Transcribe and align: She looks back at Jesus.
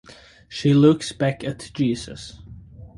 She 0.49 0.73
looks 0.73 1.11
back 1.11 1.43
at 1.43 1.69
Jesus. 1.75 2.39